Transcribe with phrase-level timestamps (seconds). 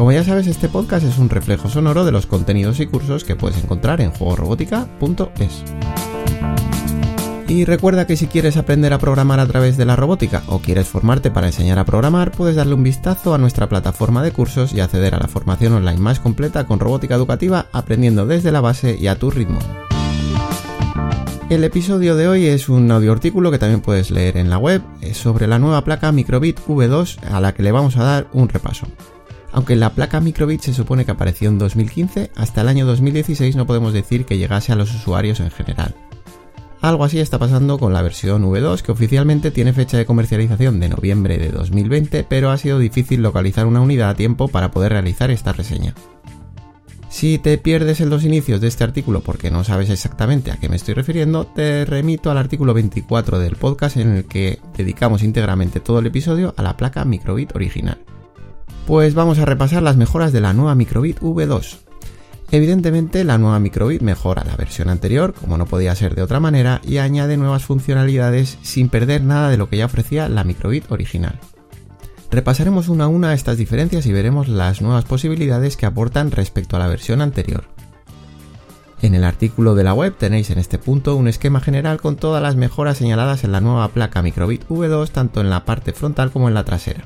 [0.00, 3.36] Como ya sabes, este podcast es un reflejo sonoro de los contenidos y cursos que
[3.36, 5.62] puedes encontrar en juegorobótica.es.
[7.48, 10.88] Y recuerda que si quieres aprender a programar a través de la robótica o quieres
[10.88, 14.80] formarte para enseñar a programar, puedes darle un vistazo a nuestra plataforma de cursos y
[14.80, 19.06] acceder a la formación online más completa con robótica educativa, aprendiendo desde la base y
[19.06, 19.58] a tu ritmo.
[21.50, 24.80] El episodio de hoy es un audio artículo que también puedes leer en la web
[25.12, 28.86] sobre la nueva placa Microbit V2 a la que le vamos a dar un repaso.
[29.52, 33.66] Aunque la placa Microbit se supone que apareció en 2015, hasta el año 2016 no
[33.66, 35.94] podemos decir que llegase a los usuarios en general.
[36.80, 40.88] Algo así está pasando con la versión V2 que oficialmente tiene fecha de comercialización de
[40.88, 45.30] noviembre de 2020, pero ha sido difícil localizar una unidad a tiempo para poder realizar
[45.30, 45.94] esta reseña.
[47.10, 50.68] Si te pierdes en los inicios de este artículo porque no sabes exactamente a qué
[50.68, 55.80] me estoy refiriendo, te remito al artículo 24 del podcast en el que dedicamos íntegramente
[55.80, 57.98] todo el episodio a la placa Microbit original.
[58.90, 61.76] Pues vamos a repasar las mejoras de la nueva Microbit V2.
[62.50, 66.80] Evidentemente la nueva Microbit mejora la versión anterior, como no podía ser de otra manera,
[66.82, 71.38] y añade nuevas funcionalidades sin perder nada de lo que ya ofrecía la Microbit original.
[72.32, 76.80] Repasaremos una a una estas diferencias y veremos las nuevas posibilidades que aportan respecto a
[76.80, 77.66] la versión anterior.
[79.02, 82.42] En el artículo de la web tenéis en este punto un esquema general con todas
[82.42, 86.48] las mejoras señaladas en la nueva placa Microbit V2 tanto en la parte frontal como
[86.48, 87.04] en la trasera.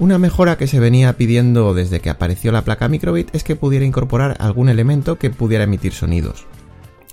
[0.00, 3.84] Una mejora que se venía pidiendo desde que apareció la placa Microbit es que pudiera
[3.84, 6.46] incorporar algún elemento que pudiera emitir sonidos.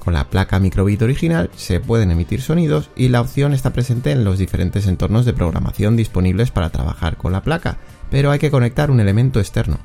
[0.03, 4.23] Con la placa Microbit original se pueden emitir sonidos y la opción está presente en
[4.23, 7.77] los diferentes entornos de programación disponibles para trabajar con la placa,
[8.11, 9.79] pero hay que conectar un elemento externo.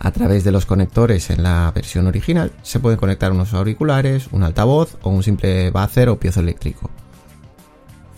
[0.00, 4.42] A través de los conectores en la versión original se pueden conectar unos auriculares, un
[4.42, 6.90] altavoz o un simple buzzer o piezoeléctrico.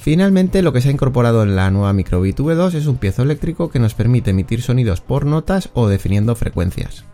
[0.07, 3.81] Finalmente, lo que se ha incorporado en la nueva Microbit V2 es un piezoeléctrico que
[3.81, 7.05] nos permite emitir sonidos por notas o definiendo frecuencias.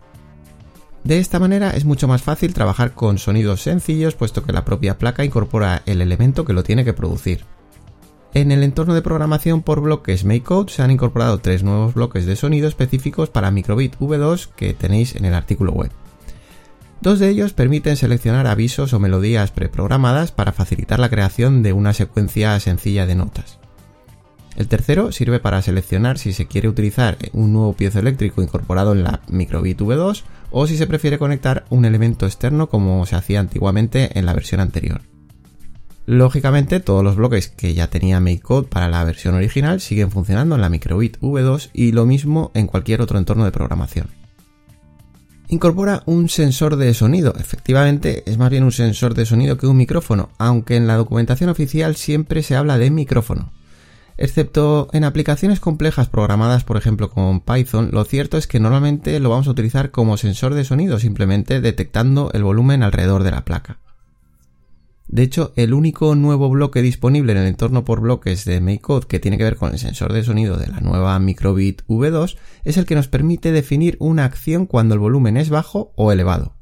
[1.02, 4.98] De esta manera es mucho más fácil trabajar con sonidos sencillos puesto que la propia
[4.98, 7.46] placa incorpora el elemento que lo tiene que producir.
[8.34, 12.36] En el entorno de programación por bloques MakeCode se han incorporado tres nuevos bloques de
[12.36, 15.90] sonido específicos para Microbit V2 que tenéis en el artículo web.
[17.02, 21.94] Dos de ellos permiten seleccionar avisos o melodías preprogramadas para facilitar la creación de una
[21.94, 23.58] secuencia sencilla de notas.
[24.54, 29.20] El tercero sirve para seleccionar si se quiere utilizar un nuevo piezoeléctrico incorporado en la
[29.26, 34.24] Microbit V2 o si se prefiere conectar un elemento externo como se hacía antiguamente en
[34.24, 35.00] la versión anterior.
[36.06, 40.60] Lógicamente, todos los bloques que ya tenía MakeCode para la versión original siguen funcionando en
[40.60, 44.21] la Microbit V2 y lo mismo en cualquier otro entorno de programación
[45.52, 47.34] incorpora un sensor de sonido.
[47.38, 51.50] Efectivamente, es más bien un sensor de sonido que un micrófono, aunque en la documentación
[51.50, 53.52] oficial siempre se habla de micrófono.
[54.16, 59.28] Excepto en aplicaciones complejas programadas, por ejemplo, con Python, lo cierto es que normalmente lo
[59.28, 63.78] vamos a utilizar como sensor de sonido, simplemente detectando el volumen alrededor de la placa.
[65.08, 69.20] De hecho, el único nuevo bloque disponible en el entorno por bloques de MakeCode que
[69.20, 72.86] tiene que ver con el sensor de sonido de la nueva Microbit V2 es el
[72.86, 76.56] que nos permite definir una acción cuando el volumen es bajo o elevado.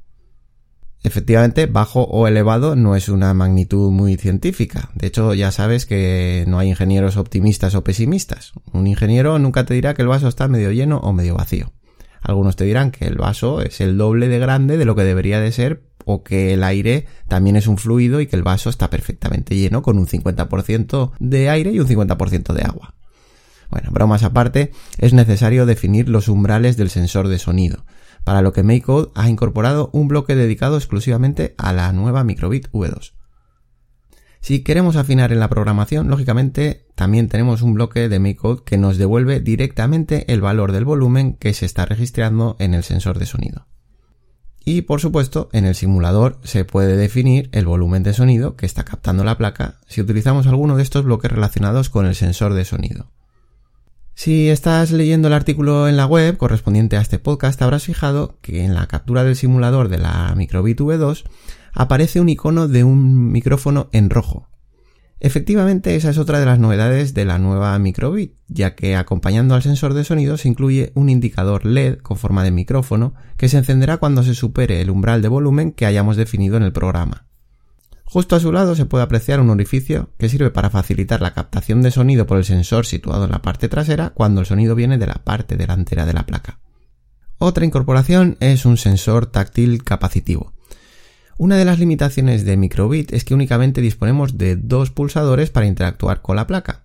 [1.02, 4.90] Efectivamente, bajo o elevado no es una magnitud muy científica.
[4.94, 8.52] De hecho, ya sabes que no hay ingenieros optimistas o pesimistas.
[8.72, 11.72] Un ingeniero nunca te dirá que el vaso está medio lleno o medio vacío.
[12.20, 15.40] Algunos te dirán que el vaso es el doble de grande de lo que debería
[15.40, 18.91] de ser o que el aire también es un fluido y que el vaso está
[18.91, 22.94] perfectamente lleno con un 50% de aire y un 50% de agua.
[23.71, 27.84] Bueno, bromas aparte, es necesario definir los umbrales del sensor de sonido,
[28.25, 33.12] para lo que MakeCode ha incorporado un bloque dedicado exclusivamente a la nueva Microbit V2.
[34.41, 38.96] Si queremos afinar en la programación, lógicamente también tenemos un bloque de MakeCode que nos
[38.96, 43.67] devuelve directamente el valor del volumen que se está registrando en el sensor de sonido.
[44.64, 48.84] Y por supuesto, en el simulador se puede definir el volumen de sonido que está
[48.84, 53.10] captando la placa si utilizamos alguno de estos bloques relacionados con el sensor de sonido.
[54.14, 58.64] Si estás leyendo el artículo en la web correspondiente a este podcast, habrás fijado que
[58.64, 61.24] en la captura del simulador de la Microbit V2
[61.72, 64.50] aparece un icono de un micrófono en rojo.
[65.22, 69.62] Efectivamente, esa es otra de las novedades de la nueva Microbit, ya que acompañando al
[69.62, 73.99] sensor de sonido se incluye un indicador LED con forma de micrófono que se encenderá
[73.99, 77.26] cuando se supere el umbral de volumen que hayamos definido en el programa.
[78.05, 81.82] Justo a su lado se puede apreciar un orificio que sirve para facilitar la captación
[81.82, 85.06] de sonido por el sensor situado en la parte trasera cuando el sonido viene de
[85.06, 86.61] la parte delantera de la placa.
[87.38, 90.55] Otra incorporación es un sensor táctil capacitivo.
[91.40, 96.20] Una de las limitaciones de Microbit es que únicamente disponemos de dos pulsadores para interactuar
[96.20, 96.82] con la placa.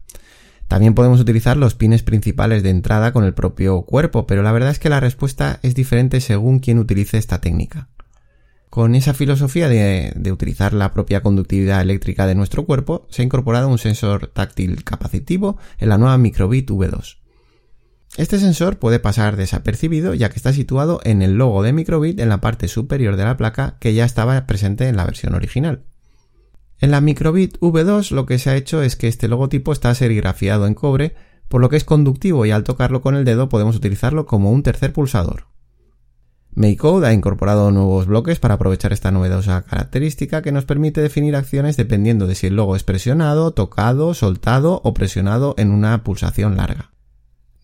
[0.70, 4.70] También podemos utilizar los pines principales de entrada con el propio cuerpo, pero la verdad
[4.70, 7.90] es que la respuesta es diferente según quien utilice esta técnica.
[8.70, 13.26] Con esa filosofía de, de, utilizar la propia conductividad eléctrica de nuestro cuerpo, se ha
[13.26, 17.25] incorporado un sensor táctil capacitivo en la nueva Microbit V2.
[18.18, 22.30] Este sensor puede pasar desapercibido ya que está situado en el logo de Microbit en
[22.30, 25.84] la parte superior de la placa que ya estaba presente en la versión original.
[26.80, 30.66] En la Microbit V2 lo que se ha hecho es que este logotipo está serigrafiado
[30.66, 31.14] en cobre,
[31.50, 34.64] por lo que es conductivo y al tocarlo con el dedo podemos utilizarlo como un
[34.64, 35.48] tercer pulsador.
[36.54, 41.76] MakeCode ha incorporado nuevos bloques para aprovechar esta novedosa característica que nos permite definir acciones
[41.76, 46.95] dependiendo de si el logo es presionado, tocado, soltado o presionado en una pulsación larga.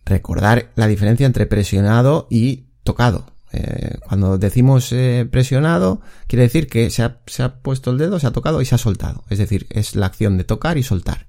[0.06, 3.26] Recordar la diferencia entre presionado y tocado.
[3.54, 8.20] Eh, cuando decimos eh, presionado, quiere decir que se ha, se ha puesto el dedo,
[8.20, 9.24] se ha tocado y se ha soltado.
[9.30, 11.28] Es decir, es la acción de tocar y soltar.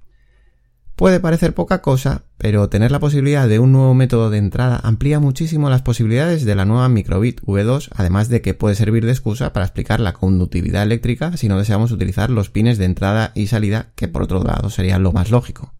[0.94, 5.20] Puede parecer poca cosa, pero tener la posibilidad de un nuevo método de entrada amplía
[5.20, 9.52] muchísimo las posibilidades de la nueva Microbit V2, además de que puede servir de excusa
[9.52, 13.88] para explicar la conductividad eléctrica si no deseamos utilizar los pines de entrada y salida,
[13.96, 15.72] que por otro lado sería lo más lógico.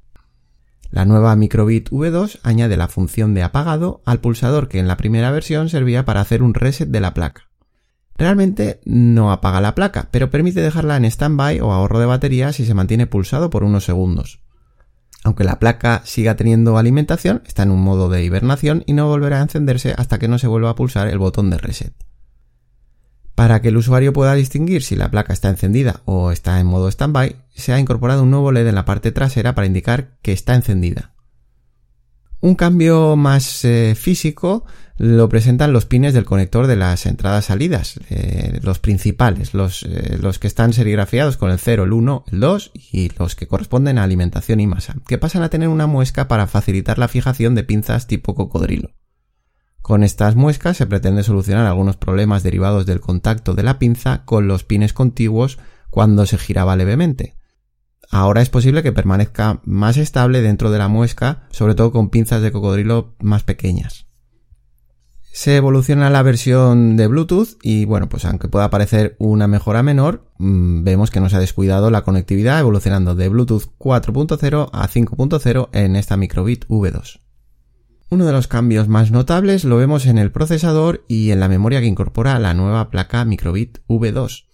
[0.93, 5.31] La nueva Microbit V2 añade la función de apagado al pulsador que en la primera
[5.31, 7.49] versión servía para hacer un reset de la placa.
[8.19, 12.67] Realmente no apaga la placa, pero permite dejarla en standby o ahorro de batería si
[12.67, 14.43] se mantiene pulsado por unos segundos.
[15.25, 19.38] Aunque la placa siga teniendo alimentación, está en un modo de hibernación y no volverá
[19.38, 21.95] a encenderse hasta que no se vuelva a pulsar el botón de reset.
[23.34, 26.90] Para que el usuario pueda distinguir si la placa está encendida o está en modo
[26.90, 30.55] standby, se ha incorporado un nuevo LED en la parte trasera para indicar que está
[30.55, 31.12] encendida.
[32.40, 34.64] Un cambio más eh, físico
[34.99, 40.38] lo presentan los pines del conector de las entradas-salidas, eh, los principales, los, eh, los,
[40.38, 44.05] que están serigrafiados con el 0, el 1, el 2 y los que corresponden a
[44.05, 48.06] alimentación y masa, que pasan a tener una muesca para facilitar la fijación de pinzas
[48.06, 48.90] tipo cocodrilo.
[49.82, 54.46] Con estas muescas se pretende solucionar algunos problemas derivados del contacto de la pinza con
[54.46, 55.58] los pines contiguos
[55.90, 57.37] cuando se giraba levemente.
[58.11, 62.43] Ahora es posible que permanezca más estable dentro de la muesca, sobre todo con pinzas
[62.43, 64.06] de cocodrilo más pequeñas.
[65.32, 70.31] Se evoluciona la versión de Bluetooth y bueno, pues aunque pueda parecer una mejora menor,
[70.38, 75.70] mm, vemos que no se ha descuidado la conectividad evolucionando de Bluetooth 4.0 a 5.0
[75.73, 77.20] en esta Microbit V2.
[78.12, 81.81] Uno de los cambios más notables lo vemos en el procesador y en la memoria
[81.81, 84.44] que incorpora la nueva placa Microbit V2.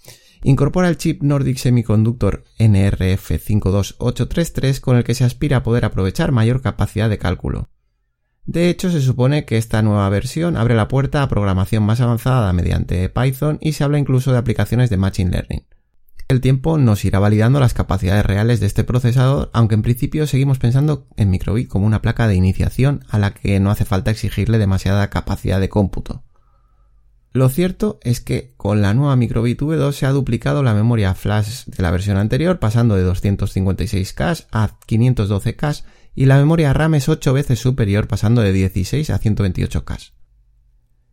[0.44, 6.62] Incorpora el chip Nordic Semiconductor NRF52833 con el que se aspira a poder aprovechar mayor
[6.62, 7.68] capacidad de cálculo.
[8.46, 12.52] De hecho, se supone que esta nueva versión abre la puerta a programación más avanzada
[12.52, 15.66] mediante Python y se habla incluso de aplicaciones de Machine Learning
[16.28, 20.58] el tiempo nos irá validando las capacidades reales de este procesador, aunque en principio seguimos
[20.58, 24.58] pensando en Microbit como una placa de iniciación a la que no hace falta exigirle
[24.58, 26.22] demasiada capacidad de cómputo.
[27.32, 31.64] Lo cierto es que con la nueva Microbit V2 se ha duplicado la memoria flash
[31.64, 37.32] de la versión anterior, pasando de 256K a 512K, y la memoria RAM es 8
[37.32, 40.17] veces superior, pasando de 16 a 128K.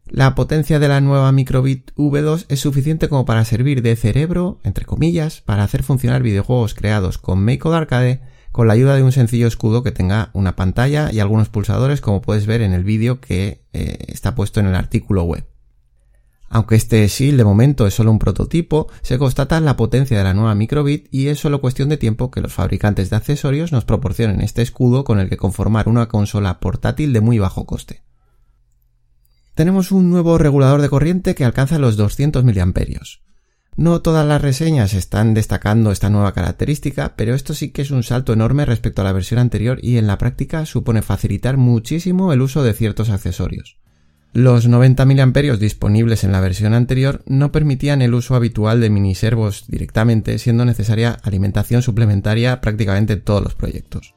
[0.07, 4.85] La potencia de la nueva Microbit V2 es suficiente como para servir de cerebro, entre
[4.85, 8.21] comillas, para hacer funcionar videojuegos creados con MakeCode Arcade
[8.51, 12.21] con la ayuda de un sencillo escudo que tenga una pantalla y algunos pulsadores como
[12.21, 15.45] puedes ver en el vídeo que eh, está puesto en el artículo web.
[16.49, 20.35] Aunque este SIL de momento es solo un prototipo, se constata la potencia de la
[20.35, 24.39] nueva Microbit y es solo cuestión de tiempo que los fabricantes de accesorios nos proporcionen
[24.41, 28.04] este escudo con el que conformar una consola portátil de muy bajo coste
[29.55, 32.53] tenemos un nuevo regulador de corriente que alcanza los 200 mA.
[33.77, 38.03] No todas las reseñas están destacando esta nueva característica, pero esto sí que es un
[38.03, 42.41] salto enorme respecto a la versión anterior y en la práctica supone facilitar muchísimo el
[42.41, 43.77] uso de ciertos accesorios.
[44.31, 45.25] Los 90 mA
[45.57, 51.17] disponibles en la versión anterior no permitían el uso habitual de miniservos directamente, siendo necesaria
[51.23, 54.13] alimentación suplementaria prácticamente en todos los proyectos.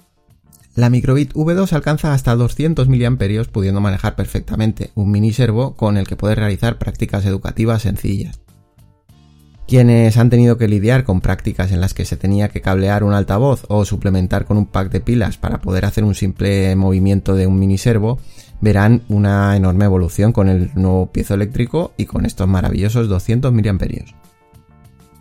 [0.78, 3.18] La Microbit V2 alcanza hasta 200 mA
[3.50, 8.38] pudiendo manejar perfectamente un mini servo con el que puedes realizar prácticas educativas sencillas.
[9.66, 13.12] Quienes han tenido que lidiar con prácticas en las que se tenía que cablear un
[13.12, 17.48] altavoz o suplementar con un pack de pilas para poder hacer un simple movimiento de
[17.48, 18.20] un mini servo,
[18.60, 24.27] verán una enorme evolución con el nuevo piezo eléctrico y con estos maravillosos 200 mAh.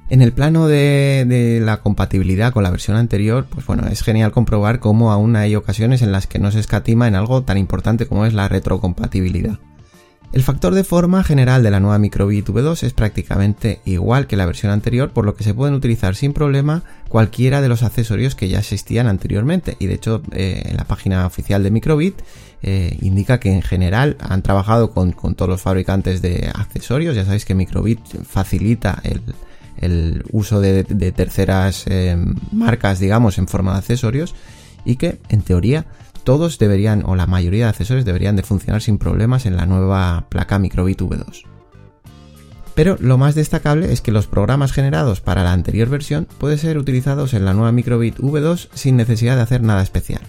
[0.10, 4.80] En el plano de, la compatibilidad con la versión anterior, pues bueno, es genial comprobar
[4.80, 8.26] cómo aún hay ocasiones en las que no se escatima en algo tan importante como
[8.26, 9.60] es la retrocompatibilidad.
[10.34, 14.46] El factor de forma general de la nueva Microbit V2 es prácticamente igual que la
[14.46, 18.50] versión anterior, por lo que se pueden utilizar sin problema cualquiera de los accesorios que
[18.50, 19.78] ya existían anteriormente.
[19.80, 22.22] Y de hecho, eh, en la página oficial de Microbit
[22.62, 27.16] eh, indica que en general han trabajado con, todos los fabricantes de accesorios.
[27.16, 29.22] Ya sabéis que Microbit facilita el,
[30.32, 32.18] uso de, terceras eh,
[32.52, 34.36] marcas, digamos, en forma de accesorios
[34.86, 35.86] y que en teoría
[36.24, 40.26] todos deberían, o la mayoría de accesorios deberían de funcionar sin problemas en la nueva
[40.30, 41.44] placa Microbit V2.
[42.76, 46.78] Pero lo más destacable es que los programas generados para la anterior versión pueden ser
[46.78, 50.22] utilizados en la nueva Microbit V2 sin necesidad de hacer nada especial.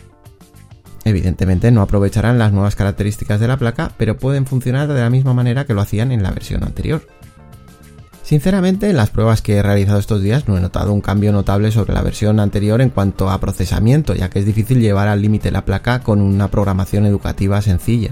[1.05, 5.35] Evidentemente no aprovecharán las nuevas características de la placa, pero pueden funcionar de la misma
[5.35, 7.07] manera que lo hacían en la versión anterior.
[8.29, 11.73] Sinceramente, en las pruebas que he realizado estos días no he notado un cambio notable
[11.73, 15.51] sobre la versión anterior en cuanto a procesamiento, ya que es difícil llevar al límite
[15.51, 18.11] la placa con una programación educativa sencilla.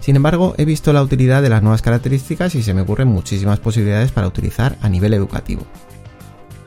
[0.00, 3.60] Sin embargo, he visto la utilidad de las nuevas características y se me ocurren muchísimas
[3.60, 5.62] posibilidades para utilizar a nivel educativo.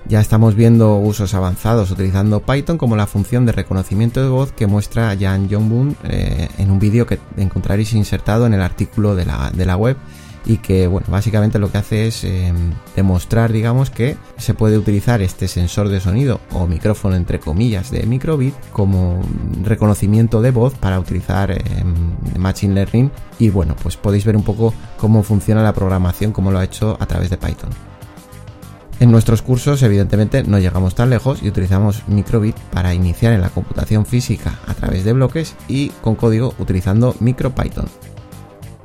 [0.07, 4.67] Ya estamos viendo usos avanzados utilizando Python como la función de reconocimiento de voz que
[4.67, 9.75] muestra Jan Jongbun eh, en un vídeo que encontraréis insertado en el artículo de la
[9.75, 9.97] web
[10.45, 15.21] y que bueno básicamente lo que hace es em, demostrar digamos que se puede utilizar
[15.21, 19.21] este sensor de sonido o micrófono entre comillas de microbit como
[19.63, 24.73] reconocimiento de voz para utilizar em, machine learning y bueno pues podéis ver un poco
[24.97, 27.69] cómo funciona la programación como lo ha hecho a través de Python
[29.01, 33.49] en nuestros cursos, evidentemente, no llegamos tan lejos y utilizamos microbit para iniciar en la
[33.49, 38.10] computación física a través de bloques y con código utilizando MicroPython.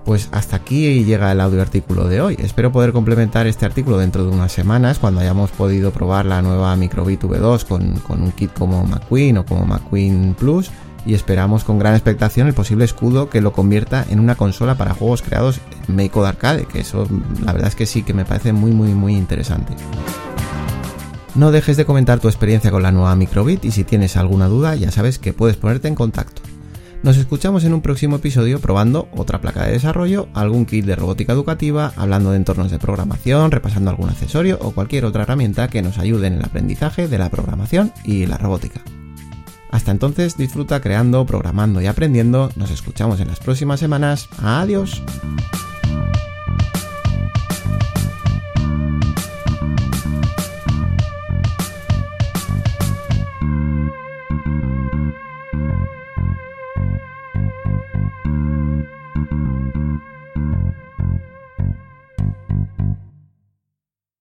[0.07, 2.37] Pues hasta aquí llega el audio artículo de hoy.
[2.39, 6.77] Espero poder complementar este artículo dentro de unas semanas cuando hayamos podido probar la nueva
[6.77, 10.71] Microbit V2 con, un kit como McQueen o como McQueen Plus
[11.05, 14.95] y esperamos con gran expectación el posible escudo que lo convierta en una consola para
[14.95, 17.09] juegos creados en Make Arcade, que eso
[17.45, 19.75] la verdad es que sí que me parece muy muy muy interesante.
[21.35, 24.77] No dejes de comentar tu experiencia con la nueva Microbit y si tienes alguna duda
[24.77, 26.43] ya sabes que puedes ponerte en contacto.
[27.07, 31.33] Nos escuchamos en un próximo episodio probando otra placa de desarrollo, algún kit de robótica
[31.33, 35.99] educativa, hablando de entornos de programación, repasando algún accesorio o cualquier otra herramienta que nos
[35.99, 38.81] ayude en el aprendizaje de la programación y la robótica.
[39.71, 42.51] Hasta entonces disfruta creando, programando y aprendiendo.
[42.57, 44.29] Nos escuchamos en las próximas semanas.
[44.43, 45.01] Adiós.